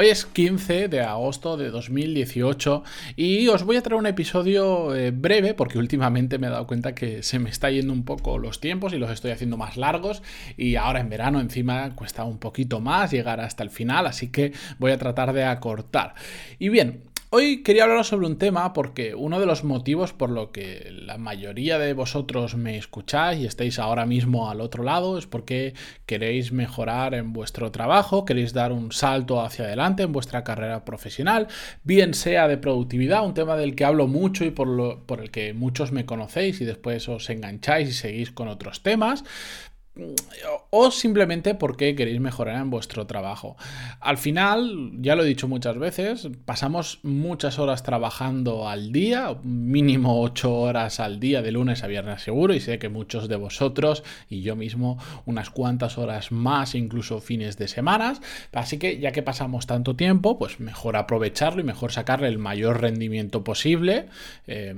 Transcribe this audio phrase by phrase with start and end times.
[0.00, 2.84] Hoy es 15 de agosto de 2018
[3.16, 6.94] y os voy a traer un episodio eh, breve porque últimamente me he dado cuenta
[6.94, 10.22] que se me está yendo un poco los tiempos y los estoy haciendo más largos
[10.56, 14.54] y ahora en verano encima cuesta un poquito más llegar hasta el final, así que
[14.78, 16.14] voy a tratar de acortar.
[16.58, 20.50] Y bien, Hoy quería hablaros sobre un tema porque uno de los motivos por lo
[20.50, 25.28] que la mayoría de vosotros me escucháis y estáis ahora mismo al otro lado es
[25.28, 25.74] porque
[26.06, 31.46] queréis mejorar en vuestro trabajo, queréis dar un salto hacia adelante en vuestra carrera profesional,
[31.84, 35.30] bien sea de productividad, un tema del que hablo mucho y por, lo, por el
[35.30, 39.22] que muchos me conocéis y después os engancháis y seguís con otros temas,
[40.70, 43.56] o simplemente porque queréis mejorar en vuestro trabajo.
[44.00, 50.22] Al final, ya lo he dicho muchas veces, pasamos muchas horas trabajando al día, mínimo
[50.22, 54.04] 8 horas al día de lunes a viernes seguro, y sé que muchos de vosotros
[54.28, 58.20] y yo mismo unas cuantas horas más, incluso fines de semanas.
[58.52, 62.80] Así que ya que pasamos tanto tiempo, pues mejor aprovecharlo y mejor sacarle el mayor
[62.80, 64.06] rendimiento posible.
[64.46, 64.74] Eh,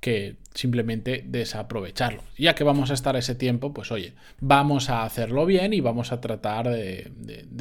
[0.00, 2.22] que simplemente desaprovecharlo.
[2.36, 6.12] Ya que vamos a estar ese tiempo, pues oye, vamos a hacerlo bien y vamos
[6.12, 7.12] a tratar de,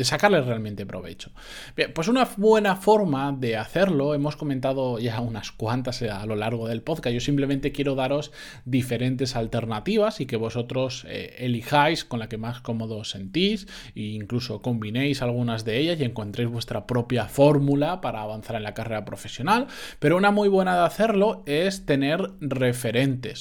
[0.04, 1.32] sacarle realmente provecho.
[1.76, 6.68] Bien, pues una buena forma de hacerlo, hemos comentado ya unas cuantas a lo largo
[6.68, 8.32] del podcast, yo simplemente quiero daros
[8.66, 14.62] diferentes alternativas y que vosotros eh, elijáis con la que más cómodo sentís e incluso
[14.62, 19.68] combinéis algunas de ellas y encontréis vuestra propia fórmula para avanzar en la carrera profesional.
[20.00, 22.77] Pero una muy buena de hacerlo es tener referencias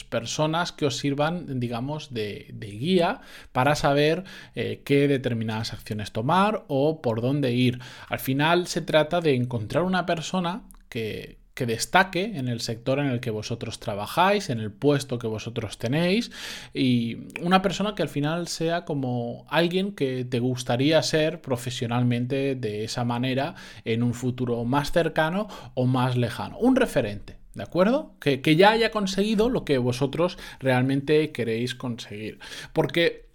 [0.08, 3.20] personas que os sirvan, digamos, de, guía
[3.52, 4.24] para saber
[4.54, 7.80] eh, qué determinadas acciones tomar o por dónde ir.
[8.08, 13.20] Al final se trata de encontrar una persona que destaque en el sector en el
[13.20, 16.30] que vosotros trabajáis, en el puesto que vosotros tenéis
[16.74, 22.84] y una persona que al final sea como alguien que te gustaría ser profesionalmente de
[22.84, 23.54] esa manera
[23.84, 27.45] en un futuro más cercano o más lejano, un referente.
[27.56, 28.14] ¿De acuerdo?
[28.20, 32.38] Que, ya haya conseguido lo que vosotros realmente queréis conseguir.
[32.74, 33.30] Porque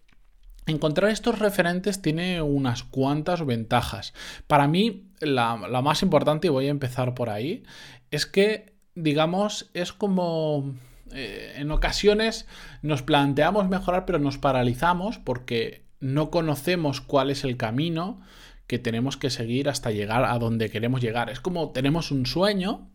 [0.67, 4.13] encontrar estos referentes tiene unas cuantas ventajas.
[4.45, 7.63] Para mí, la, más importante, y voy a empezar por ahí,
[8.11, 10.75] es que, digamos, es como...
[11.13, 12.47] Eh, en ocasiones
[12.83, 18.21] nos planteamos mejorar, pero nos paralizamos porque no conocemos cuál es el camino
[18.65, 21.29] que tenemos que seguir hasta llegar a donde queremos llegar.
[21.29, 22.91] Es como tenemos un sueño,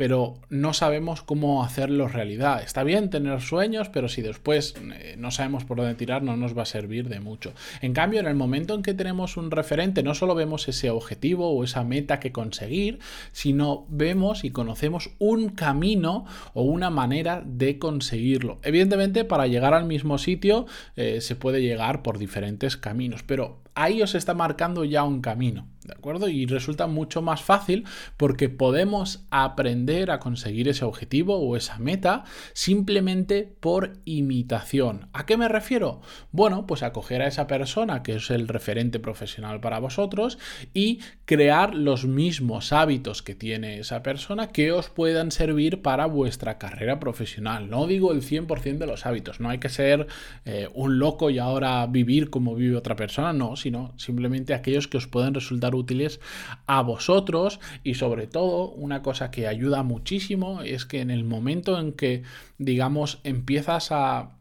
[0.00, 2.62] pero no sabemos cómo hacerlo realidad.
[2.62, 6.56] Está bien tener sueños, pero si después eh, no sabemos por dónde tirar, no nos
[6.56, 7.52] va a servir de mucho.
[7.82, 11.50] En cambio, en el momento en que tenemos un referente, no solo vemos ese objetivo
[11.50, 12.98] o esa meta que conseguir,
[13.32, 16.24] sino vemos y conocemos un camino
[16.54, 18.58] o una manera de conseguirlo.
[18.62, 20.64] Evidentemente, para llegar al mismo sitio
[20.96, 25.66] eh, se puede llegar por diferentes caminos, pero ahí os está marcando ya un camino.
[25.90, 26.28] ¿De acuerdo?
[26.28, 27.84] Y resulta mucho más fácil
[28.16, 35.08] porque podemos aprender a conseguir ese objetivo o esa meta simplemente por imitación.
[35.12, 36.00] ¿A qué me refiero?
[36.30, 40.38] Bueno, pues a coger a esa persona que es el referente profesional para vosotros
[40.72, 46.56] y crear los mismos hábitos que tiene esa persona que os puedan servir para vuestra
[46.56, 47.68] carrera profesional.
[47.68, 50.06] No digo el 100% de los hábitos, no hay que ser
[50.44, 54.98] eh, un loco y ahora vivir como vive otra persona, no, sino simplemente aquellos que
[54.98, 56.20] os pueden resultar útiles
[56.66, 61.78] a vosotros y sobre todo una cosa que ayuda muchísimo es que en el momento
[61.78, 62.22] en que
[62.58, 64.36] digamos empiezas a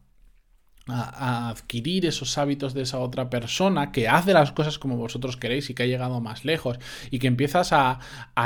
[0.91, 5.73] adquirir esos hábitos de esa otra persona que hace las cosas como vosotros queréis y
[5.73, 6.79] que ha llegado más lejos
[7.11, 7.99] y que empiezas a,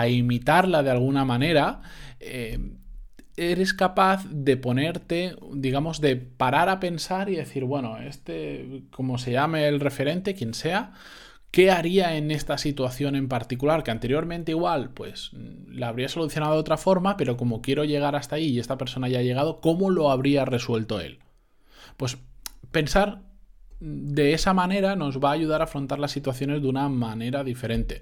[0.07, 1.81] imitarla de alguna manera,
[2.19, 2.59] eh,
[3.37, 9.31] eres capaz de ponerte, digamos, de parar a pensar y decir, bueno, este, como se
[9.31, 10.93] llame el referente, quien sea,
[11.53, 13.83] ¿Qué haría en esta situación en particular?
[13.83, 15.29] Que anteriormente igual, pues
[15.67, 19.07] la habría solucionado de otra forma, pero como quiero llegar hasta ahí y esta persona
[19.07, 21.19] ya ha llegado, ¿cómo lo habría resuelto él?
[21.95, 22.17] Pues
[22.71, 23.21] pensar
[23.79, 28.01] de esa manera nos va a ayudar a afrontar las situaciones de una manera diferente.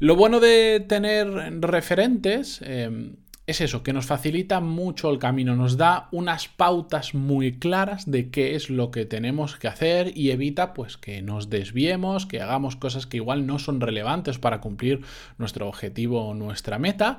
[0.00, 1.28] Lo bueno de tener
[1.60, 3.14] referentes eh,
[3.46, 8.30] es eso, que nos facilita mucho el camino, nos da unas pautas muy claras de
[8.30, 12.74] qué es lo que tenemos que hacer y evita pues que nos desviemos, que hagamos
[12.74, 15.02] cosas que igual no son relevantes para cumplir
[15.38, 17.18] nuestro objetivo o nuestra meta.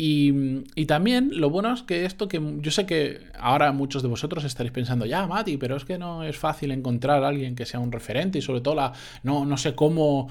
[0.00, 4.44] Y, también lo bueno es que esto que yo sé que ahora muchos de vosotros
[4.44, 7.80] estaréis pensando, ya, Mati, pero es que no es fácil encontrar a alguien que sea
[7.80, 8.92] un referente y sobre todo la,
[9.24, 10.28] no, no sé cómo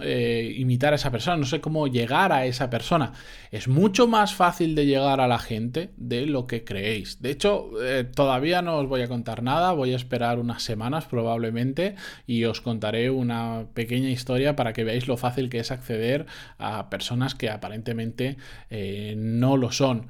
[0.00, 3.12] eh, imitar a esa persona, no sé cómo llegar a esa persona.
[3.50, 7.22] Es mucho más fácil de llegar a la gente de lo que creéis.
[7.22, 11.06] De hecho, eh, todavía no os voy a contar nada, voy a esperar unas semanas
[11.06, 11.94] probablemente
[12.26, 16.26] y os contaré una pequeña historia para que veáis lo fácil que es acceder
[16.58, 18.36] a personas que aparentemente
[18.70, 20.08] eh, no lo son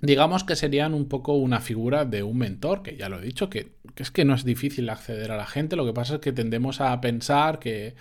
[0.00, 3.50] digamos que serían un poco una figura de un mentor, que ya lo he dicho,
[3.50, 6.32] que, es que no es difícil acceder a la gente, lo que pasa es que
[6.32, 7.94] tendemos a pensar que,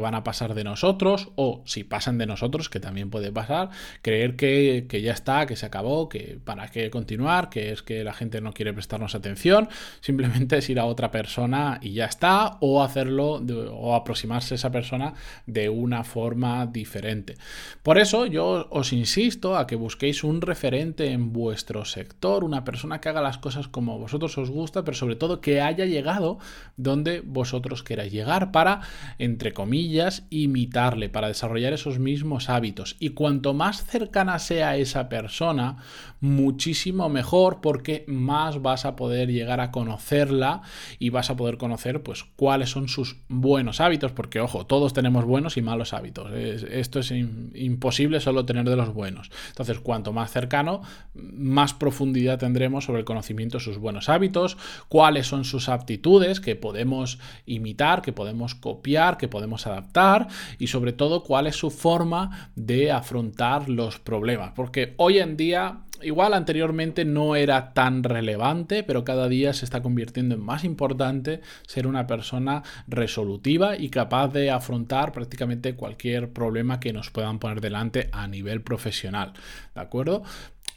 [0.00, 3.70] van a pasar de nosotros, o si pasan de nosotros, que también puede pasar,
[4.02, 8.12] creer que, ya está, que se acabó, que para qué continuar, que es que la
[8.12, 9.68] gente no quiere prestarnos atención,
[10.00, 13.42] simplemente es ir a otra persona y ya está, o hacerlo
[13.72, 15.14] o aproximarse a esa persona
[15.46, 17.36] de una forma diferente.
[17.82, 23.00] Por eso yo os insisto a que busquéis un referente en vuestro sector, una persona
[23.00, 26.38] que haga las cosas como vosotros os gusta, pero sobre todo que haya llegado
[26.76, 28.82] donde vosotros queráis llegar para,
[29.18, 32.96] entre comillas, imitarle, para desarrollar esos mismos hábitos.
[33.00, 35.78] Y cuanto más cercana sea esa persona,
[36.20, 40.62] muchísimo mejor porque más vas a poder llegar a conocerla
[40.98, 45.24] y vas a poder conocer pues cuáles son sus buenos hábitos, porque ojo, todos tenemos
[45.24, 46.30] buenos y malos hábitos.
[46.32, 49.30] esto es imposible solo tener de los buenos.
[49.48, 50.82] Entonces, cuanto más cercano,
[51.14, 54.56] más profundidad tendremos sobre el conocimiento de sus buenos hábitos,
[54.88, 60.28] cuáles son sus aptitudes que podemos imitar, que podemos copiar, que podemos adaptar
[60.58, 64.52] y sobre todo cuál es su forma de afrontar los problemas.
[64.54, 69.82] Porque hoy en día igual anteriormente no era tan relevante, pero cada día se está
[69.82, 76.80] convirtiendo en más importante ser una persona resolutiva y capaz de afrontar prácticamente cualquier problema
[76.80, 79.32] que nos puedan poner delante a nivel profesional.
[79.74, 80.22] ¿De acuerdo?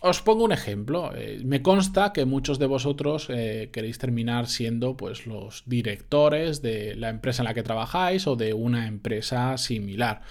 [0.01, 1.11] Os pongo un ejemplo.
[1.13, 6.95] Eh, me consta que muchos de vosotros eh, queréis terminar siendo pues, los directores de
[6.95, 10.21] la empresa en la que trabajáis o de una empresa similar.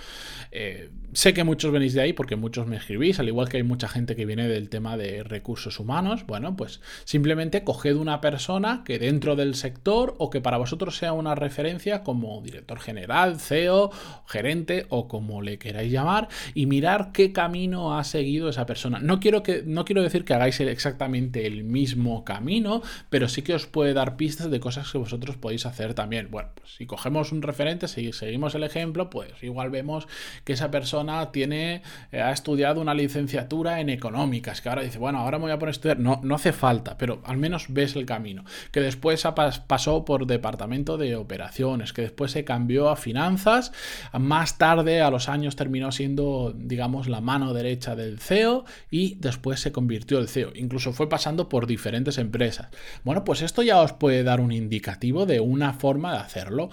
[0.52, 3.62] Eh, sé que muchos venís de ahí porque muchos me escribís, al igual que hay
[3.62, 6.24] mucha gente que viene del tema de recursos humanos.
[6.26, 11.12] Bueno, pues simplemente coged una persona que dentro del sector o que para vosotros sea
[11.12, 13.90] una referencia como director general, CEO,
[14.26, 18.98] gerente o como le queráis llamar y mirar qué camino ha seguido esa persona.
[18.98, 23.54] No quiero que no quiero decir que hagáis exactamente el mismo camino, pero sí que
[23.54, 26.28] os puede dar pistas de cosas que vosotros podéis hacer también.
[26.30, 30.06] Bueno, pues si cogemos un referente, si seguimos el ejemplo, pues igual vemos
[30.44, 31.82] que esa persona tiene,
[32.12, 35.58] eh, ha estudiado una licenciatura en económicas, que ahora dice, bueno, ahora me voy a
[35.58, 35.98] poner a estudiar.
[35.98, 38.44] No, no hace falta, pero al menos ves el camino.
[38.72, 39.26] Que después
[39.66, 43.72] pasó por departamento de operaciones, que después se cambió a finanzas,
[44.18, 49.47] más tarde, a los años, terminó siendo, digamos, la mano derecha del CEO y después
[49.56, 50.52] se convirtió el CEO.
[50.54, 52.68] Incluso fue pasando por diferentes empresas.
[53.04, 56.70] Bueno, pues esto ya os puede dar un indicativo de una forma de hacerlo.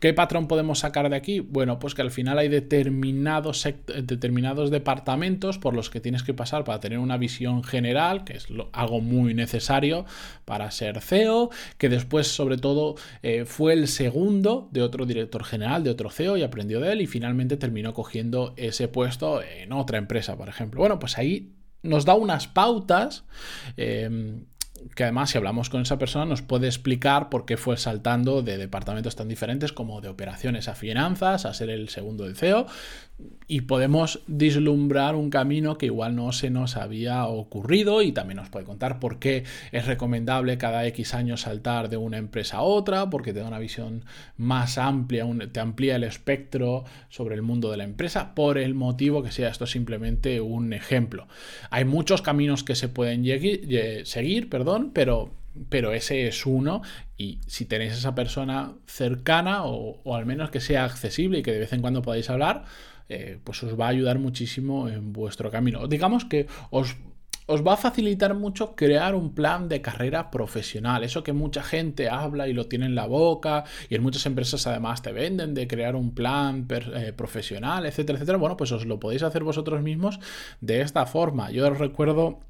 [0.00, 1.40] ¿Qué patrón podemos sacar de aquí?
[1.40, 6.64] Bueno, pues que al final hay determinados, determinados departamentos por los que tienes que pasar
[6.64, 10.04] para tener una visión general, que es algo muy necesario
[10.44, 15.82] para ser CEO, que después sobre todo eh, fue el segundo de otro director general,
[15.82, 19.96] de otro CEO y aprendió de él y finalmente terminó cogiendo ese puesto en otra
[19.96, 20.80] empresa, por ejemplo.
[20.80, 23.24] Bueno, pues ahí nos da unas pautas
[23.76, 24.40] eh,
[24.94, 28.56] que además si hablamos con esa persona nos puede explicar por qué fue saltando de
[28.58, 32.66] departamentos tan diferentes como de operaciones a finanzas, a ser el segundo del CEO,
[33.48, 38.50] y podemos vislumbrar un camino que igual no se nos había ocurrido y también nos
[38.50, 43.08] puede contar por qué es recomendable cada X años saltar de una empresa a otra,
[43.08, 44.04] porque te da una visión
[44.36, 49.22] más amplia, te amplía el espectro sobre el mundo de la empresa, por el motivo
[49.22, 51.26] que sea esto simplemente un ejemplo.
[51.70, 53.24] Hay muchos caminos que se pueden
[54.04, 55.30] seguir, perdón, pero
[55.68, 56.82] pero ese es uno
[57.16, 61.52] y si tenéis esa persona cercana o, o, al menos que sea accesible y que
[61.52, 62.64] de vez en cuando podáis hablar,
[63.08, 65.86] eh, pues os va a ayudar muchísimo en vuestro camino.
[65.86, 66.96] Digamos que os,
[67.46, 71.04] os va a facilitar mucho crear un plan de carrera profesional.
[71.04, 74.66] Eso que mucha gente habla y lo tiene en la boca y en muchas empresas
[74.66, 78.38] además te venden de crear un plan eh, profesional, etcétera, etcétera.
[78.38, 80.18] Bueno, pues os lo podéis hacer vosotros mismos
[80.60, 81.52] de esta forma.
[81.52, 82.40] Yo os recuerdo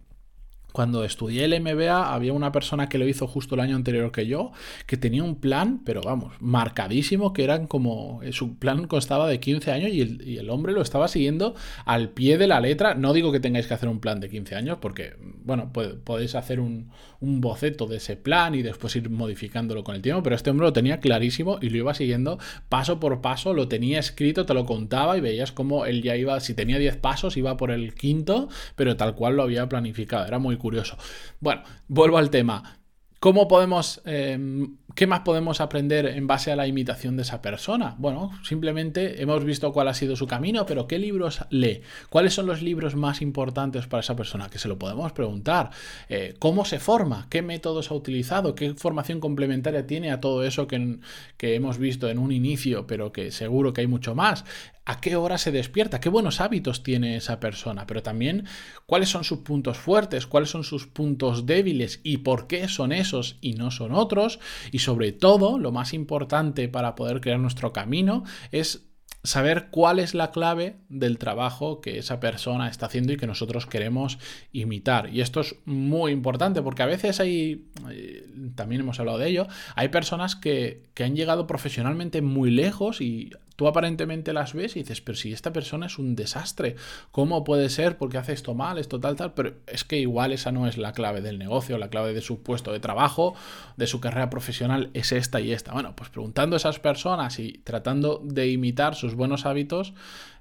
[0.76, 4.26] cuando estudié el MBA había una persona que lo hizo justo el año anterior que
[4.26, 4.52] yo,
[4.84, 9.40] que tenía un plan, pero vamos, marcadísimo, que eran como, eh, su plan constaba de
[9.40, 11.54] 15 años y el, hombre lo estaba siguiendo
[11.86, 12.94] al pie de la letra.
[12.94, 15.14] No digo que tengáis que hacer un plan de 15 años, porque,
[15.44, 16.90] bueno, podéis hacer un,
[17.20, 20.66] un boceto de ese plan y después ir modificándolo con el tiempo, pero este hombre
[20.66, 24.66] lo tenía clarísimo y lo iba siguiendo paso por paso, lo tenía escrito, te lo
[24.66, 28.48] contaba y veías cómo él ya iba, si tenía 10 pasos, iba por el quinto,
[28.74, 30.26] pero tal cual lo había planificado.
[30.26, 30.96] Era muy curioso.
[31.38, 32.80] Bueno, vuelvo al tema.
[33.20, 37.94] ¿Cómo podemos, em, qué más podemos aprender en base a la imitación de esa persona?
[37.98, 41.82] Bueno, simplemente hemos visto cuál ha sido su camino, pero ¿qué libros lee?
[42.10, 44.50] ¿Cuáles son los libros más importantes para esa persona?
[44.50, 45.70] Que se lo podemos preguntar.
[46.08, 47.28] Eh, ¿Cómo se forma?
[47.30, 48.56] ¿Qué métodos ha utilizado?
[48.56, 50.98] ¿Qué formación complementaria tiene a todo eso que,
[51.36, 54.44] que hemos visto en un inicio, pero que seguro que hay mucho más?
[54.86, 58.46] A qué hora se despierta, qué buenos hábitos tiene esa persona, pero también
[58.86, 63.36] cuáles son sus puntos fuertes, cuáles son sus puntos débiles y por qué son esos
[63.40, 64.38] y no son otros.
[64.70, 68.86] Y sobre todo, lo más importante para poder crear nuestro camino es
[69.26, 73.66] saber cuál es la clave del trabajo que esa persona está haciendo y que nosotros
[73.66, 74.18] queremos
[74.52, 75.12] imitar.
[75.12, 78.24] Y esto es muy importante porque a veces hay, eh,
[78.54, 83.30] también hemos hablado de ello, hay personas que, que han llegado profesionalmente muy lejos y
[83.56, 86.76] tú aparentemente las ves y dices, pero si esta persona es un desastre,
[87.10, 87.96] ¿cómo puede ser?
[87.96, 90.92] Porque hace esto mal, esto tal, tal, pero es que igual esa no es la
[90.92, 93.34] clave del negocio, la clave de su puesto de trabajo,
[93.76, 95.72] de su carrera profesional es esta y esta.
[95.72, 99.94] Bueno, pues preguntando a esas personas y tratando de imitar sus buenos hábitos,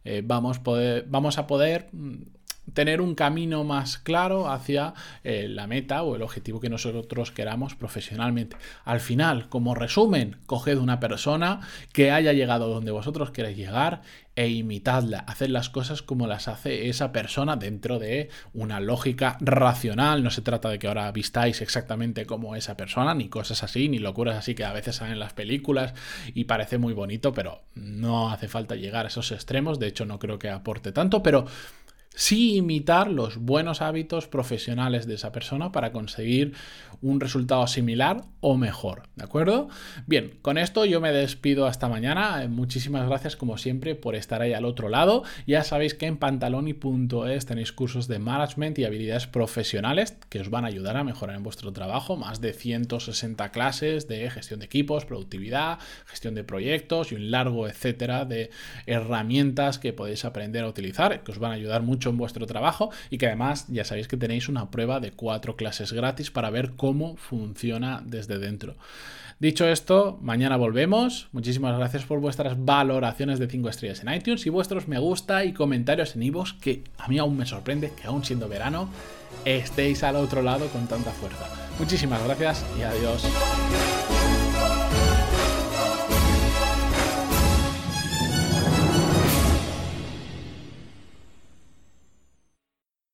[0.04, 0.60] eh, vamos,
[1.38, 2.16] a poder mm,
[2.76, 7.74] tener un camino más claro hacia eh, la meta o el objetivo que nosotros queramos
[7.74, 8.58] profesionalmente.
[8.84, 11.62] Al final, como resumen, coged una persona
[11.94, 14.02] que haya llegado donde vosotros queréis llegar
[14.36, 20.24] e imitadla, haced las cosas como las hace esa persona dentro de una lógica racional.
[20.24, 24.00] No se trata de que ahora vistáis exactamente como esa persona, ni cosas así, ni
[24.00, 25.94] locuras así que a veces salen en las películas
[26.34, 29.80] y parece muy bonito, pero no hace falta llegar a esos extremos.
[29.80, 31.46] De hecho, no creo que aporte tanto, pero
[32.16, 36.54] sí imitar los buenos hábitos profesionales de esa persona para conseguir
[37.02, 39.70] un resultado similar o mejor, ¿de acuerdo?
[40.08, 42.44] Bien, con esto yo me despido hasta mañana.
[42.44, 45.24] Eh, muchísimas gracias como siempre por estar ahí al otro llado.
[45.46, 50.64] Ya sabéis que en pantaloni.es tenéis cursos de management y habilidades profesionales que os van
[50.64, 52.16] a ayudar a mejorar en vuestro trabajo.
[52.16, 57.68] Más de 160 clases de gestión de equipos, productividad, gestión de proyectos y un largo
[57.68, 58.52] etcétera de
[58.86, 62.90] herramientas que podéis aprender a utilizar que os van a ayudar mucho en vuestro trabajo
[63.10, 66.74] y que además ya sabéis que tenéis una prueba de cuatro clases gratis para ver
[66.76, 68.76] cómo funciona desde dentro.
[69.40, 71.28] Dicho esto, mañana volvemos.
[71.34, 75.52] Muchísimas gracias por vuestras valoraciones de 5 estrellas en iTunes y vuestros me gusta y
[75.52, 78.90] comentarios en iVoox, que a mí aún me sorprende que aún siendo verano
[79.44, 81.50] estéis al otro lado con tanta fuerza.
[81.78, 83.95] Muchísimas gracias y adiós.